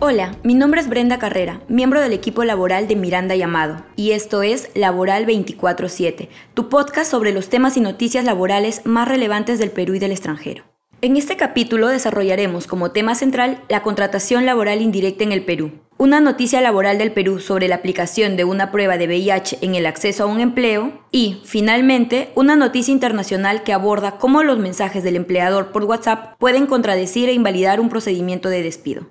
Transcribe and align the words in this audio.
Hola, 0.00 0.36
mi 0.44 0.54
nombre 0.54 0.80
es 0.80 0.88
Brenda 0.88 1.18
Carrera, 1.18 1.60
miembro 1.68 2.00
del 2.00 2.12
equipo 2.12 2.44
laboral 2.44 2.86
de 2.86 2.94
Miranda 2.94 3.34
Llamado, 3.34 3.84
y 3.96 4.12
esto 4.12 4.42
es 4.42 4.70
Laboral 4.74 5.26
24-7, 5.26 6.28
tu 6.54 6.68
podcast 6.68 7.10
sobre 7.10 7.32
los 7.32 7.48
temas 7.48 7.76
y 7.76 7.80
noticias 7.80 8.24
laborales 8.24 8.86
más 8.86 9.08
relevantes 9.08 9.58
del 9.58 9.72
Perú 9.72 9.94
y 9.94 9.98
del 9.98 10.12
extranjero. 10.12 10.62
En 11.02 11.16
este 11.16 11.36
capítulo 11.36 11.88
desarrollaremos 11.88 12.68
como 12.68 12.92
tema 12.92 13.16
central 13.16 13.60
la 13.68 13.82
contratación 13.82 14.46
laboral 14.46 14.82
indirecta 14.82 15.24
en 15.24 15.32
el 15.32 15.44
Perú, 15.44 15.72
una 15.98 16.20
noticia 16.20 16.60
laboral 16.60 16.96
del 16.96 17.10
Perú 17.10 17.40
sobre 17.40 17.66
la 17.66 17.74
aplicación 17.74 18.36
de 18.36 18.44
una 18.44 18.70
prueba 18.70 18.96
de 18.96 19.06
VIH 19.06 19.58
en 19.62 19.74
el 19.74 19.84
acceso 19.84 20.22
a 20.22 20.26
un 20.26 20.38
empleo 20.38 20.92
y, 21.10 21.42
finalmente, 21.44 22.30
una 22.36 22.54
noticia 22.54 22.92
internacional 22.92 23.64
que 23.64 23.72
aborda 23.72 24.16
cómo 24.16 24.44
los 24.44 24.58
mensajes 24.58 25.02
del 25.02 25.16
empleador 25.16 25.72
por 25.72 25.84
WhatsApp 25.84 26.38
pueden 26.38 26.66
contradecir 26.66 27.28
e 27.28 27.32
invalidar 27.32 27.80
un 27.80 27.88
procedimiento 27.88 28.48
de 28.48 28.62
despido. 28.62 29.08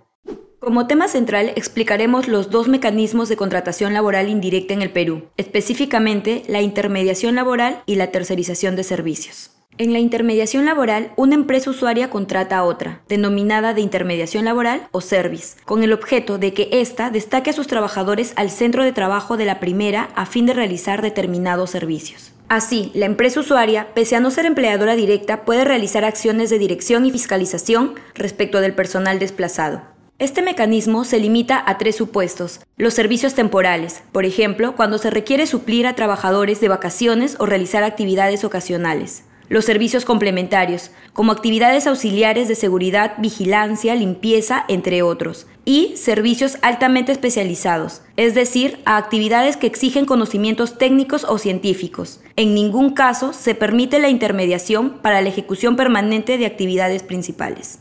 Como 0.59 0.87
tema 0.87 1.09
central 1.09 1.51
explicaremos 1.55 2.29
los 2.29 2.49
dos 2.49 2.69
mecanismos 2.69 3.27
de 3.29 3.37
contratación 3.37 3.93
laboral 3.93 4.29
indirecta 4.29 4.73
en 4.73 4.81
el 4.81 4.89
Perú, 4.89 5.25
específicamente 5.35 6.43
la 6.47 6.61
intermediación 6.61 7.35
laboral 7.35 7.83
y 7.85 7.95
la 7.95 8.11
tercerización 8.11 8.75
de 8.77 8.83
servicios. 8.83 9.56
En 9.79 9.93
la 9.93 9.99
intermediación 9.99 10.65
laboral, 10.65 11.11
una 11.17 11.35
empresa 11.35 11.69
usuaria 11.69 12.09
contrata 12.09 12.57
a 12.57 12.63
otra, 12.63 13.01
denominada 13.07 13.75
de 13.75 13.81
intermediación 13.81 14.45
laboral 14.45 14.87
o 14.91 15.01
service, 15.01 15.55
con 15.65 15.83
el 15.83 15.93
objeto 15.93 16.39
de 16.39 16.51
que 16.51 16.69
ésta 16.71 17.11
destaque 17.11 17.51
a 17.51 17.53
sus 17.53 17.67
trabajadores 17.67 18.33
al 18.37 18.49
centro 18.49 18.83
de 18.83 18.91
trabajo 18.91 19.37
de 19.37 19.45
la 19.45 19.59
primera 19.59 20.09
a 20.15 20.25
fin 20.25 20.47
de 20.47 20.53
realizar 20.53 21.03
determinados 21.03 21.69
servicios. 21.69 22.33
Así, 22.49 22.91
la 22.95 23.05
empresa 23.05 23.41
usuaria, 23.41 23.93
pese 23.93 24.15
a 24.15 24.19
no 24.19 24.31
ser 24.31 24.47
empleadora 24.47 24.95
directa, 24.95 25.45
puede 25.45 25.63
realizar 25.63 26.05
acciones 26.05 26.49
de 26.49 26.57
dirección 26.57 27.05
y 27.05 27.11
fiscalización 27.11 27.93
respecto 28.15 28.61
del 28.61 28.73
personal 28.73 29.19
desplazado, 29.19 29.83
este 30.19 30.41
mecanismo 30.41 31.03
se 31.03 31.19
limita 31.19 31.63
a 31.63 31.77
tres 31.77 31.95
supuestos. 31.95 32.61
Los 32.75 32.95
servicios 32.95 33.35
temporales, 33.35 34.01
por 34.11 34.25
ejemplo, 34.25 34.75
cuando 34.75 34.97
se 34.97 35.11
requiere 35.11 35.45
suplir 35.45 35.85
a 35.85 35.93
trabajadores 35.93 36.59
de 36.59 36.69
vacaciones 36.69 37.35
o 37.37 37.45
realizar 37.45 37.83
actividades 37.83 38.43
ocasionales. 38.43 39.25
Los 39.49 39.63
servicios 39.63 40.03
complementarios, 40.03 40.91
como 41.13 41.31
actividades 41.31 41.87
auxiliares 41.87 42.49
de 42.49 42.55
seguridad, 42.55 43.13
vigilancia, 43.17 43.95
limpieza, 43.95 44.65
entre 44.67 45.01
otros. 45.01 45.47
Y 45.63 45.95
servicios 45.95 46.57
altamente 46.61 47.13
especializados, 47.13 48.01
es 48.17 48.35
decir, 48.35 48.79
a 48.85 48.97
actividades 48.97 49.55
que 49.55 49.67
exigen 49.67 50.05
conocimientos 50.05 50.77
técnicos 50.77 51.25
o 51.27 51.37
científicos. 51.37 52.19
En 52.35 52.53
ningún 52.53 52.91
caso 52.91 53.31
se 53.31 53.55
permite 53.55 53.99
la 53.99 54.09
intermediación 54.09 54.99
para 55.01 55.21
la 55.21 55.29
ejecución 55.29 55.75
permanente 55.75 56.37
de 56.37 56.45
actividades 56.45 57.03
principales. 57.03 57.79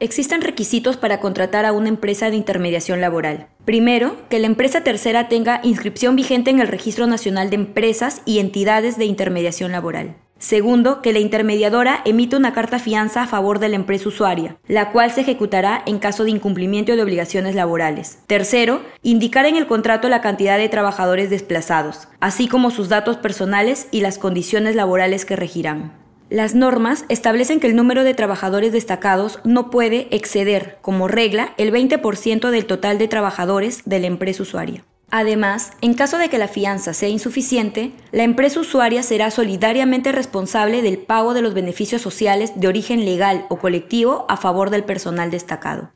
Existen 0.00 0.40
requisitos 0.40 0.96
para 0.96 1.20
contratar 1.20 1.64
a 1.64 1.72
una 1.72 1.88
empresa 1.88 2.28
de 2.28 2.36
intermediación 2.36 3.00
laboral. 3.00 3.48
Primero, 3.64 4.16
que 4.28 4.40
la 4.40 4.46
empresa 4.46 4.82
tercera 4.82 5.28
tenga 5.28 5.60
inscripción 5.62 6.16
vigente 6.16 6.50
en 6.50 6.58
el 6.58 6.68
Registro 6.68 7.06
Nacional 7.06 7.50
de 7.50 7.56
Empresas 7.56 8.22
y 8.26 8.40
Entidades 8.40 8.98
de 8.98 9.04
Intermediación 9.04 9.70
Laboral. 9.70 10.16
Segundo, 10.42 11.02
que 11.02 11.12
la 11.12 11.20
intermediadora 11.20 12.02
emite 12.04 12.34
una 12.34 12.52
carta 12.52 12.80
fianza 12.80 13.22
a 13.22 13.26
favor 13.28 13.60
de 13.60 13.68
la 13.68 13.76
empresa 13.76 14.08
usuaria, 14.08 14.56
la 14.66 14.90
cual 14.90 15.12
se 15.12 15.20
ejecutará 15.20 15.84
en 15.86 16.00
caso 16.00 16.24
de 16.24 16.30
incumplimiento 16.30 16.96
de 16.96 17.00
obligaciones 17.00 17.54
laborales. 17.54 18.18
Tercero, 18.26 18.82
indicar 19.04 19.46
en 19.46 19.54
el 19.54 19.68
contrato 19.68 20.08
la 20.08 20.20
cantidad 20.20 20.58
de 20.58 20.68
trabajadores 20.68 21.30
desplazados, 21.30 22.08
así 22.18 22.48
como 22.48 22.72
sus 22.72 22.88
datos 22.88 23.18
personales 23.18 23.86
y 23.92 24.00
las 24.00 24.18
condiciones 24.18 24.74
laborales 24.74 25.24
que 25.24 25.36
regirán. 25.36 25.92
Las 26.28 26.56
normas 26.56 27.04
establecen 27.08 27.60
que 27.60 27.68
el 27.68 27.76
número 27.76 28.02
de 28.02 28.14
trabajadores 28.14 28.72
destacados 28.72 29.38
no 29.44 29.70
puede 29.70 30.08
exceder, 30.10 30.78
como 30.82 31.06
regla, 31.06 31.54
el 31.56 31.72
20% 31.72 32.50
del 32.50 32.66
total 32.66 32.98
de 32.98 33.06
trabajadores 33.06 33.82
de 33.84 34.00
la 34.00 34.08
empresa 34.08 34.42
usuaria. 34.42 34.82
Además, 35.14 35.72
en 35.82 35.92
caso 35.92 36.16
de 36.16 36.30
que 36.30 36.38
la 36.38 36.48
fianza 36.48 36.94
sea 36.94 37.10
insuficiente, 37.10 37.92
la 38.12 38.22
empresa 38.22 38.60
usuaria 38.60 39.02
será 39.02 39.30
solidariamente 39.30 40.10
responsable 40.10 40.80
del 40.80 40.96
pago 40.96 41.34
de 41.34 41.42
los 41.42 41.52
beneficios 41.52 42.00
sociales 42.00 42.52
de 42.56 42.66
origen 42.66 43.04
legal 43.04 43.44
o 43.50 43.58
colectivo 43.58 44.24
a 44.30 44.38
favor 44.38 44.70
del 44.70 44.84
personal 44.84 45.30
destacado. 45.30 45.92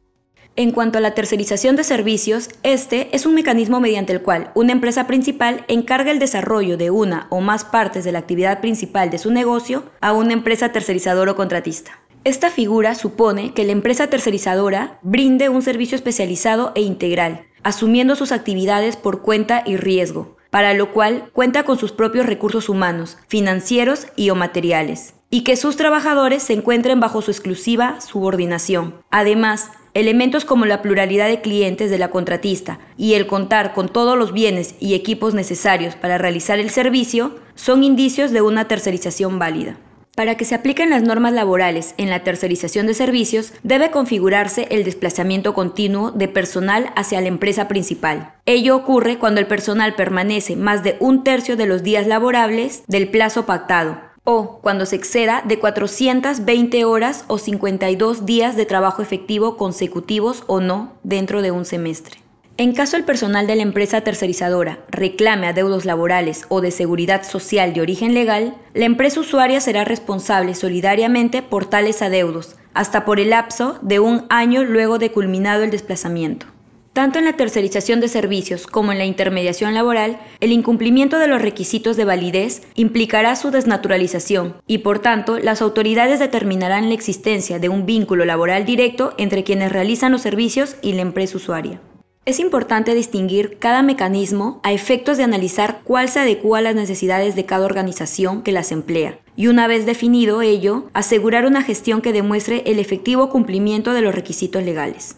En 0.54 0.70
cuanto 0.70 0.98
a 0.98 1.00
la 1.00 1.14
tercerización 1.14 1.76
de 1.76 1.84
servicios, 1.84 2.50
este 2.62 3.08
es 3.16 3.24
un 3.24 3.34
mecanismo 3.34 3.80
mediante 3.80 4.12
el 4.12 4.20
cual 4.20 4.50
una 4.54 4.72
empresa 4.72 5.06
principal 5.06 5.64
encarga 5.66 6.10
el 6.10 6.18
desarrollo 6.18 6.76
de 6.76 6.90
una 6.90 7.26
o 7.30 7.40
más 7.40 7.64
partes 7.64 8.04
de 8.04 8.12
la 8.12 8.18
actividad 8.18 8.60
principal 8.60 9.08
de 9.08 9.16
su 9.16 9.30
negocio 9.30 9.84
a 10.02 10.12
una 10.12 10.34
empresa 10.34 10.72
tercerizadora 10.72 11.32
o 11.32 11.36
contratista. 11.36 11.92
Esta 12.24 12.50
figura 12.50 12.94
supone 12.96 13.54
que 13.54 13.64
la 13.64 13.72
empresa 13.72 14.08
tercerizadora 14.08 14.98
brinde 15.00 15.48
un 15.48 15.62
servicio 15.62 15.94
especializado 15.94 16.72
e 16.74 16.80
integral, 16.80 17.46
asumiendo 17.66 18.14
sus 18.14 18.30
actividades 18.30 18.96
por 18.96 19.22
cuenta 19.22 19.64
y 19.66 19.76
riesgo, 19.76 20.36
para 20.50 20.72
lo 20.72 20.92
cual 20.92 21.30
cuenta 21.32 21.64
con 21.64 21.78
sus 21.78 21.90
propios 21.90 22.24
recursos 22.24 22.68
humanos, 22.68 23.18
financieros 23.26 24.06
y 24.14 24.30
o 24.30 24.36
materiales, 24.36 25.14
y 25.30 25.42
que 25.42 25.56
sus 25.56 25.76
trabajadores 25.76 26.44
se 26.44 26.52
encuentren 26.52 27.00
bajo 27.00 27.22
su 27.22 27.32
exclusiva 27.32 28.00
subordinación. 28.00 28.94
Además, 29.10 29.70
Elementos 29.94 30.44
como 30.44 30.66
la 30.66 30.82
pluralidad 30.82 31.26
de 31.26 31.40
clientes 31.40 31.90
de 31.90 31.96
la 31.96 32.10
contratista 32.10 32.78
y 32.98 33.14
el 33.14 33.26
contar 33.26 33.72
con 33.72 33.88
todos 33.88 34.18
los 34.18 34.34
bienes 34.34 34.74
y 34.78 34.92
equipos 34.92 35.32
necesarios 35.32 35.96
para 35.96 36.18
realizar 36.18 36.58
el 36.58 36.68
servicio 36.68 37.36
son 37.54 37.82
indicios 37.82 38.30
de 38.30 38.42
una 38.42 38.68
tercerización 38.68 39.38
válida. 39.38 39.78
Para 40.16 40.38
que 40.38 40.46
se 40.46 40.54
apliquen 40.54 40.88
las 40.88 41.02
normas 41.02 41.34
laborales 41.34 41.94
en 41.98 42.08
la 42.08 42.24
tercerización 42.24 42.86
de 42.86 42.94
servicios, 42.94 43.52
debe 43.62 43.90
configurarse 43.90 44.66
el 44.70 44.82
desplazamiento 44.82 45.52
continuo 45.52 46.10
de 46.10 46.26
personal 46.26 46.90
hacia 46.96 47.20
la 47.20 47.28
empresa 47.28 47.68
principal. 47.68 48.32
Ello 48.46 48.76
ocurre 48.76 49.18
cuando 49.18 49.42
el 49.42 49.46
personal 49.46 49.94
permanece 49.94 50.56
más 50.56 50.82
de 50.82 50.96
un 51.00 51.22
tercio 51.22 51.58
de 51.58 51.66
los 51.66 51.82
días 51.82 52.06
laborables 52.06 52.82
del 52.86 53.10
plazo 53.10 53.44
pactado, 53.44 53.98
o 54.24 54.58
cuando 54.62 54.86
se 54.86 54.96
exceda 54.96 55.42
de 55.46 55.58
420 55.58 56.86
horas 56.86 57.26
o 57.28 57.36
52 57.36 58.24
días 58.24 58.56
de 58.56 58.64
trabajo 58.64 59.02
efectivo 59.02 59.58
consecutivos 59.58 60.44
o 60.46 60.60
no 60.60 60.94
dentro 61.02 61.42
de 61.42 61.50
un 61.50 61.66
semestre. 61.66 62.25
En 62.58 62.72
caso 62.72 62.96
el 62.96 63.04
personal 63.04 63.46
de 63.46 63.54
la 63.54 63.62
empresa 63.62 64.00
tercerizadora 64.00 64.78
reclame 64.88 65.46
adeudos 65.46 65.84
laborales 65.84 66.46
o 66.48 66.62
de 66.62 66.70
seguridad 66.70 67.22
social 67.22 67.74
de 67.74 67.82
origen 67.82 68.14
legal, 68.14 68.54
la 68.72 68.86
empresa 68.86 69.20
usuaria 69.20 69.60
será 69.60 69.84
responsable 69.84 70.54
solidariamente 70.54 71.42
por 71.42 71.66
tales 71.66 72.00
adeudos, 72.00 72.56
hasta 72.72 73.04
por 73.04 73.20
el 73.20 73.30
lapso 73.30 73.78
de 73.82 74.00
un 74.00 74.24
año 74.30 74.64
luego 74.64 74.98
de 74.98 75.12
culminado 75.12 75.64
el 75.64 75.70
desplazamiento. 75.70 76.46
Tanto 76.94 77.18
en 77.18 77.26
la 77.26 77.34
tercerización 77.34 78.00
de 78.00 78.08
servicios 78.08 78.66
como 78.66 78.90
en 78.90 78.96
la 78.96 79.04
intermediación 79.04 79.74
laboral, 79.74 80.18
el 80.40 80.50
incumplimiento 80.50 81.18
de 81.18 81.28
los 81.28 81.42
requisitos 81.42 81.98
de 81.98 82.06
validez 82.06 82.62
implicará 82.74 83.36
su 83.36 83.50
desnaturalización 83.50 84.56
y 84.66 84.78
por 84.78 85.00
tanto 85.00 85.38
las 85.38 85.60
autoridades 85.60 86.20
determinarán 86.20 86.88
la 86.88 86.94
existencia 86.94 87.58
de 87.58 87.68
un 87.68 87.84
vínculo 87.84 88.24
laboral 88.24 88.64
directo 88.64 89.12
entre 89.18 89.44
quienes 89.44 89.72
realizan 89.72 90.10
los 90.10 90.22
servicios 90.22 90.76
y 90.80 90.94
la 90.94 91.02
empresa 91.02 91.36
usuaria. 91.36 91.82
Es 92.26 92.40
importante 92.40 92.92
distinguir 92.92 93.56
cada 93.60 93.84
mecanismo 93.84 94.58
a 94.64 94.72
efectos 94.72 95.16
de 95.16 95.22
analizar 95.22 95.82
cuál 95.84 96.08
se 96.08 96.18
adecua 96.18 96.58
a 96.58 96.60
las 96.60 96.74
necesidades 96.74 97.36
de 97.36 97.46
cada 97.46 97.64
organización 97.64 98.42
que 98.42 98.50
las 98.50 98.72
emplea, 98.72 99.20
y 99.36 99.46
una 99.46 99.68
vez 99.68 99.86
definido 99.86 100.42
ello, 100.42 100.90
asegurar 100.92 101.46
una 101.46 101.62
gestión 101.62 102.02
que 102.02 102.12
demuestre 102.12 102.64
el 102.66 102.80
efectivo 102.80 103.28
cumplimiento 103.30 103.92
de 103.92 104.00
los 104.02 104.12
requisitos 104.12 104.64
legales. 104.64 105.14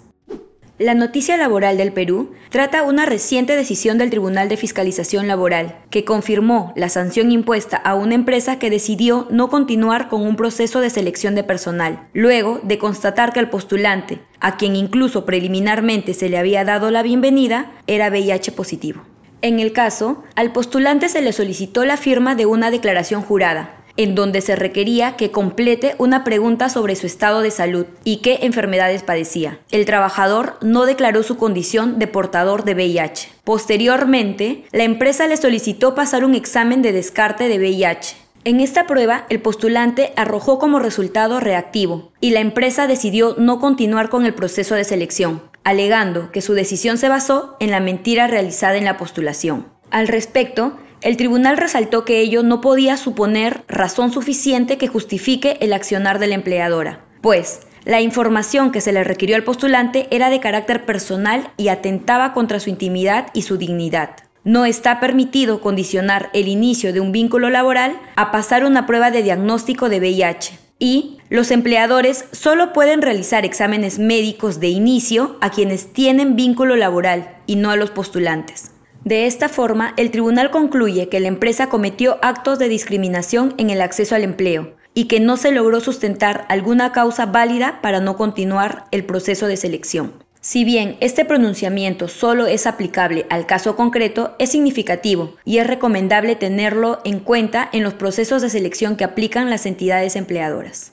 La 0.78 0.94
noticia 0.94 1.36
laboral 1.36 1.76
del 1.76 1.92
Perú 1.92 2.30
trata 2.50 2.84
una 2.84 3.04
reciente 3.04 3.56
decisión 3.56 3.98
del 3.98 4.10
Tribunal 4.10 4.48
de 4.48 4.56
Fiscalización 4.56 5.26
Laboral, 5.26 5.74
que 5.90 6.04
confirmó 6.04 6.72
la 6.76 6.88
sanción 6.88 7.32
impuesta 7.32 7.76
a 7.76 7.96
una 7.96 8.14
empresa 8.14 8.60
que 8.60 8.70
decidió 8.70 9.26
no 9.28 9.48
continuar 9.48 10.08
con 10.08 10.22
un 10.22 10.36
proceso 10.36 10.80
de 10.80 10.90
selección 10.90 11.34
de 11.34 11.42
personal, 11.42 12.06
luego 12.12 12.60
de 12.62 12.78
constatar 12.78 13.32
que 13.32 13.40
el 13.40 13.50
postulante, 13.50 14.20
a 14.38 14.56
quien 14.56 14.76
incluso 14.76 15.26
preliminarmente 15.26 16.14
se 16.14 16.28
le 16.28 16.38
había 16.38 16.64
dado 16.64 16.92
la 16.92 17.02
bienvenida, 17.02 17.72
era 17.88 18.08
VIH 18.08 18.52
positivo. 18.52 19.02
En 19.42 19.58
el 19.58 19.72
caso, 19.72 20.22
al 20.36 20.52
postulante 20.52 21.08
se 21.08 21.22
le 21.22 21.32
solicitó 21.32 21.84
la 21.86 21.96
firma 21.96 22.36
de 22.36 22.46
una 22.46 22.70
declaración 22.70 23.22
jurada, 23.22 23.78
en 23.98 24.14
donde 24.14 24.40
se 24.40 24.56
requería 24.56 25.16
que 25.16 25.30
complete 25.30 25.96
una 25.98 26.24
pregunta 26.24 26.70
sobre 26.70 26.96
su 26.96 27.06
estado 27.06 27.42
de 27.42 27.50
salud 27.50 27.84
y 28.04 28.18
qué 28.18 28.38
enfermedades 28.42 29.02
padecía. 29.02 29.58
El 29.70 29.84
trabajador 29.84 30.54
no 30.62 30.86
declaró 30.86 31.22
su 31.24 31.36
condición 31.36 31.98
de 31.98 32.06
portador 32.06 32.64
de 32.64 32.74
VIH. 32.74 33.28
Posteriormente, 33.42 34.64
la 34.70 34.84
empresa 34.84 35.26
le 35.26 35.36
solicitó 35.36 35.96
pasar 35.96 36.24
un 36.24 36.36
examen 36.36 36.80
de 36.80 36.92
descarte 36.92 37.48
de 37.48 37.58
VIH. 37.58 38.16
En 38.44 38.60
esta 38.60 38.86
prueba, 38.86 39.26
el 39.30 39.42
postulante 39.42 40.12
arrojó 40.14 40.60
como 40.60 40.78
resultado 40.78 41.40
reactivo 41.40 42.12
y 42.20 42.30
la 42.30 42.40
empresa 42.40 42.86
decidió 42.86 43.34
no 43.36 43.58
continuar 43.58 44.10
con 44.10 44.24
el 44.24 44.32
proceso 44.32 44.76
de 44.76 44.84
selección, 44.84 45.42
alegando 45.64 46.30
que 46.30 46.40
su 46.40 46.54
decisión 46.54 46.98
se 46.98 47.08
basó 47.08 47.56
en 47.58 47.72
la 47.72 47.80
mentira 47.80 48.28
realizada 48.28 48.76
en 48.76 48.84
la 48.84 48.96
postulación. 48.96 49.66
Al 49.90 50.06
respecto, 50.06 50.78
el 51.00 51.16
tribunal 51.16 51.56
resaltó 51.56 52.04
que 52.04 52.20
ello 52.20 52.42
no 52.42 52.60
podía 52.60 52.96
suponer 52.96 53.62
razón 53.68 54.12
suficiente 54.12 54.78
que 54.78 54.88
justifique 54.88 55.58
el 55.60 55.72
accionar 55.72 56.18
de 56.18 56.26
la 56.26 56.34
empleadora, 56.34 57.04
pues 57.20 57.60
la 57.84 58.00
información 58.00 58.70
que 58.70 58.80
se 58.80 58.92
le 58.92 59.04
requirió 59.04 59.36
al 59.36 59.44
postulante 59.44 60.08
era 60.10 60.28
de 60.28 60.40
carácter 60.40 60.84
personal 60.84 61.52
y 61.56 61.68
atentaba 61.68 62.34
contra 62.34 62.60
su 62.60 62.68
intimidad 62.68 63.28
y 63.32 63.42
su 63.42 63.56
dignidad. 63.56 64.10
No 64.44 64.66
está 64.66 65.00
permitido 65.00 65.60
condicionar 65.60 66.30
el 66.32 66.48
inicio 66.48 66.92
de 66.92 67.00
un 67.00 67.12
vínculo 67.12 67.50
laboral 67.50 67.98
a 68.16 68.30
pasar 68.30 68.64
una 68.64 68.86
prueba 68.86 69.10
de 69.10 69.22
diagnóstico 69.22 69.88
de 69.88 70.00
VIH. 70.00 70.58
Y 70.78 71.18
los 71.28 71.50
empleadores 71.50 72.26
solo 72.32 72.72
pueden 72.72 73.02
realizar 73.02 73.44
exámenes 73.44 73.98
médicos 73.98 74.60
de 74.60 74.68
inicio 74.68 75.36
a 75.40 75.50
quienes 75.50 75.92
tienen 75.92 76.36
vínculo 76.36 76.76
laboral 76.76 77.36
y 77.46 77.56
no 77.56 77.70
a 77.70 77.76
los 77.76 77.90
postulantes. 77.90 78.72
De 79.08 79.24
esta 79.24 79.48
forma, 79.48 79.94
el 79.96 80.10
tribunal 80.10 80.50
concluye 80.50 81.08
que 81.08 81.18
la 81.18 81.28
empresa 81.28 81.70
cometió 81.70 82.18
actos 82.20 82.58
de 82.58 82.68
discriminación 82.68 83.54
en 83.56 83.70
el 83.70 83.80
acceso 83.80 84.14
al 84.14 84.22
empleo 84.22 84.74
y 84.92 85.06
que 85.06 85.18
no 85.18 85.38
se 85.38 85.50
logró 85.50 85.80
sustentar 85.80 86.44
alguna 86.50 86.92
causa 86.92 87.24
válida 87.24 87.80
para 87.80 88.00
no 88.00 88.18
continuar 88.18 88.84
el 88.90 89.06
proceso 89.06 89.46
de 89.46 89.56
selección. 89.56 90.12
Si 90.42 90.62
bien 90.62 90.98
este 91.00 91.24
pronunciamiento 91.24 92.06
solo 92.06 92.46
es 92.46 92.66
aplicable 92.66 93.24
al 93.30 93.46
caso 93.46 93.76
concreto, 93.76 94.36
es 94.38 94.50
significativo 94.50 95.36
y 95.42 95.56
es 95.56 95.66
recomendable 95.66 96.36
tenerlo 96.36 97.00
en 97.06 97.20
cuenta 97.20 97.66
en 97.72 97.84
los 97.84 97.94
procesos 97.94 98.42
de 98.42 98.50
selección 98.50 98.94
que 98.94 99.04
aplican 99.04 99.48
las 99.48 99.64
entidades 99.64 100.16
empleadoras. 100.16 100.92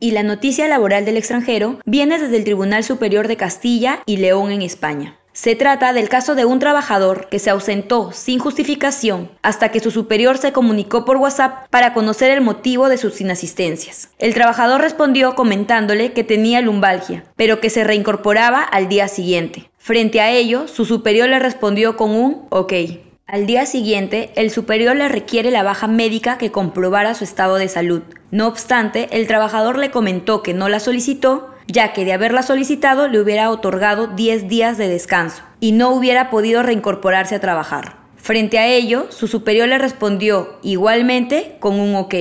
Y 0.00 0.10
la 0.10 0.22
noticia 0.22 0.68
laboral 0.68 1.06
del 1.06 1.16
extranjero 1.16 1.78
viene 1.86 2.18
desde 2.18 2.36
el 2.36 2.44
Tribunal 2.44 2.84
Superior 2.84 3.26
de 3.26 3.38
Castilla 3.38 4.00
y 4.04 4.18
León 4.18 4.52
en 4.52 4.60
España. 4.60 5.17
Se 5.40 5.54
trata 5.54 5.92
del 5.92 6.08
caso 6.08 6.34
de 6.34 6.44
un 6.44 6.58
trabajador 6.58 7.28
que 7.28 7.38
se 7.38 7.48
ausentó 7.48 8.10
sin 8.10 8.40
justificación 8.40 9.30
hasta 9.40 9.68
que 9.68 9.78
su 9.78 9.92
superior 9.92 10.36
se 10.36 10.50
comunicó 10.50 11.04
por 11.04 11.16
WhatsApp 11.18 11.68
para 11.70 11.94
conocer 11.94 12.32
el 12.32 12.40
motivo 12.40 12.88
de 12.88 12.98
sus 12.98 13.20
inasistencias. 13.20 14.08
El 14.18 14.34
trabajador 14.34 14.80
respondió 14.80 15.36
comentándole 15.36 16.12
que 16.12 16.24
tenía 16.24 16.60
lumbalgia, 16.60 17.22
pero 17.36 17.60
que 17.60 17.70
se 17.70 17.84
reincorporaba 17.84 18.64
al 18.64 18.88
día 18.88 19.06
siguiente. 19.06 19.70
Frente 19.78 20.20
a 20.20 20.32
ello, 20.32 20.66
su 20.66 20.84
superior 20.84 21.28
le 21.28 21.38
respondió 21.38 21.96
con 21.96 22.10
un 22.10 22.46
ok. 22.48 22.72
Al 23.28 23.46
día 23.46 23.64
siguiente, 23.64 24.32
el 24.34 24.50
superior 24.50 24.96
le 24.96 25.06
requiere 25.06 25.52
la 25.52 25.62
baja 25.62 25.86
médica 25.86 26.36
que 26.36 26.50
comprobara 26.50 27.14
su 27.14 27.22
estado 27.22 27.58
de 27.58 27.68
salud. 27.68 28.02
No 28.32 28.48
obstante, 28.48 29.06
el 29.12 29.28
trabajador 29.28 29.78
le 29.78 29.92
comentó 29.92 30.42
que 30.42 30.52
no 30.52 30.68
la 30.68 30.80
solicitó 30.80 31.54
ya 31.68 31.92
que 31.92 32.04
de 32.04 32.12
haberla 32.12 32.42
solicitado 32.42 33.08
le 33.08 33.20
hubiera 33.20 33.50
otorgado 33.50 34.08
10 34.08 34.48
días 34.48 34.78
de 34.78 34.88
descanso 34.88 35.42
y 35.60 35.72
no 35.72 35.90
hubiera 35.90 36.30
podido 36.30 36.62
reincorporarse 36.62 37.36
a 37.36 37.40
trabajar. 37.40 37.96
Frente 38.16 38.58
a 38.58 38.66
ello, 38.66 39.06
su 39.10 39.28
superior 39.28 39.68
le 39.68 39.78
respondió 39.78 40.58
igualmente 40.62 41.56
con 41.60 41.78
un 41.78 41.94
ok. 41.94 42.14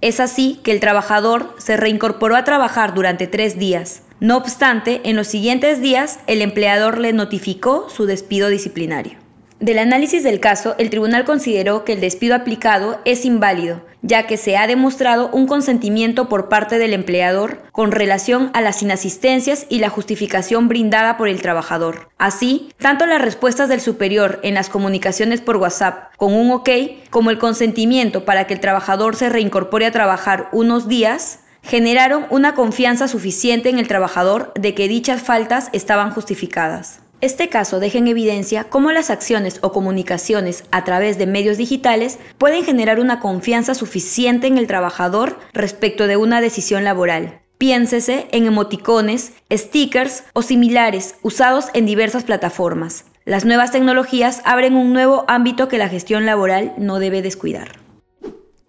Es 0.00 0.20
así 0.20 0.60
que 0.62 0.72
el 0.72 0.80
trabajador 0.80 1.54
se 1.58 1.76
reincorporó 1.76 2.36
a 2.36 2.44
trabajar 2.44 2.94
durante 2.94 3.26
tres 3.26 3.58
días. 3.58 4.02
No 4.20 4.36
obstante, 4.36 5.00
en 5.04 5.16
los 5.16 5.28
siguientes 5.28 5.80
días 5.80 6.20
el 6.26 6.42
empleador 6.42 6.98
le 6.98 7.12
notificó 7.12 7.88
su 7.88 8.04
despido 8.06 8.48
disciplinario. 8.48 9.27
Del 9.60 9.80
análisis 9.80 10.22
del 10.22 10.38
caso, 10.38 10.76
el 10.78 10.88
tribunal 10.88 11.24
consideró 11.24 11.84
que 11.84 11.94
el 11.94 12.00
despido 12.00 12.36
aplicado 12.36 13.00
es 13.04 13.24
inválido, 13.24 13.80
ya 14.02 14.28
que 14.28 14.36
se 14.36 14.56
ha 14.56 14.68
demostrado 14.68 15.30
un 15.32 15.48
consentimiento 15.48 16.28
por 16.28 16.48
parte 16.48 16.78
del 16.78 16.94
empleador 16.94 17.64
con 17.72 17.90
relación 17.90 18.52
a 18.54 18.60
las 18.60 18.82
inasistencias 18.82 19.66
y 19.68 19.80
la 19.80 19.88
justificación 19.88 20.68
brindada 20.68 21.16
por 21.16 21.26
el 21.26 21.42
trabajador. 21.42 22.08
Así, 22.18 22.72
tanto 22.78 23.04
las 23.04 23.20
respuestas 23.20 23.68
del 23.68 23.80
superior 23.80 24.38
en 24.44 24.54
las 24.54 24.68
comunicaciones 24.68 25.40
por 25.40 25.56
WhatsApp 25.56 26.14
con 26.16 26.34
un 26.34 26.52
OK, 26.52 26.70
como 27.10 27.30
el 27.30 27.38
consentimiento 27.38 28.24
para 28.24 28.46
que 28.46 28.54
el 28.54 28.60
trabajador 28.60 29.16
se 29.16 29.28
reincorpore 29.28 29.86
a 29.86 29.92
trabajar 29.92 30.50
unos 30.52 30.86
días, 30.86 31.40
generaron 31.62 32.26
una 32.30 32.54
confianza 32.54 33.08
suficiente 33.08 33.70
en 33.70 33.80
el 33.80 33.88
trabajador 33.88 34.52
de 34.54 34.74
que 34.74 34.86
dichas 34.86 35.20
faltas 35.20 35.68
estaban 35.72 36.12
justificadas. 36.12 37.00
Este 37.20 37.48
caso 37.48 37.80
deja 37.80 37.98
en 37.98 38.06
evidencia 38.06 38.64
cómo 38.64 38.92
las 38.92 39.10
acciones 39.10 39.58
o 39.62 39.72
comunicaciones 39.72 40.62
a 40.70 40.84
través 40.84 41.18
de 41.18 41.26
medios 41.26 41.56
digitales 41.56 42.18
pueden 42.38 42.64
generar 42.64 43.00
una 43.00 43.18
confianza 43.18 43.74
suficiente 43.74 44.46
en 44.46 44.56
el 44.56 44.68
trabajador 44.68 45.36
respecto 45.52 46.06
de 46.06 46.16
una 46.16 46.40
decisión 46.40 46.84
laboral. 46.84 47.40
Piénsese 47.58 48.28
en 48.30 48.46
emoticones, 48.46 49.32
stickers 49.52 50.22
o 50.32 50.42
similares 50.42 51.16
usados 51.22 51.70
en 51.74 51.86
diversas 51.86 52.22
plataformas. 52.22 53.04
Las 53.24 53.44
nuevas 53.44 53.72
tecnologías 53.72 54.40
abren 54.44 54.76
un 54.76 54.92
nuevo 54.92 55.24
ámbito 55.26 55.66
que 55.66 55.78
la 55.78 55.88
gestión 55.88 56.24
laboral 56.24 56.72
no 56.78 57.00
debe 57.00 57.20
descuidar. 57.20 57.80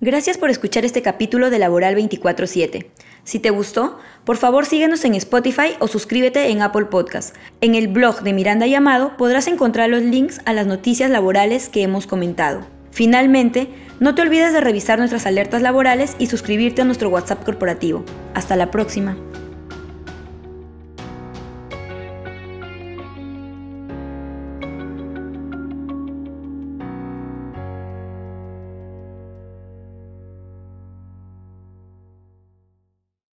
Gracias 0.01 0.39
por 0.39 0.49
escuchar 0.49 0.85
este 0.85 1.03
capítulo 1.03 1.51
de 1.51 1.59
Laboral 1.59 1.93
24/7. 1.93 2.89
Si 3.29 3.37
te 3.37 3.51
gustó, 3.51 3.99
por 4.23 4.37
favor 4.37 4.65
síguenos 4.65 5.05
en 5.05 5.13
Spotify 5.13 5.75
o 5.77 5.87
suscríbete 5.87 6.49
en 6.49 6.63
Apple 6.63 6.85
Podcast. 6.85 7.35
En 7.61 7.75
el 7.75 7.87
blog 7.87 8.23
de 8.23 8.33
Miranda 8.33 8.65
Llamado 8.65 9.17
podrás 9.17 9.45
encontrar 9.45 9.87
los 9.91 10.01
links 10.01 10.41
a 10.45 10.53
las 10.53 10.65
noticias 10.65 11.11
laborales 11.11 11.69
que 11.69 11.83
hemos 11.83 12.07
comentado. 12.07 12.65
Finalmente, 12.89 13.69
no 13.99 14.15
te 14.15 14.23
olvides 14.23 14.51
de 14.51 14.61
revisar 14.61 14.97
nuestras 14.97 15.27
alertas 15.27 15.61
laborales 15.61 16.15
y 16.17 16.25
suscribirte 16.25 16.81
a 16.81 16.85
nuestro 16.85 17.09
WhatsApp 17.09 17.43
corporativo. 17.43 18.03
Hasta 18.33 18.55
la 18.55 18.71
próxima. 18.71 19.15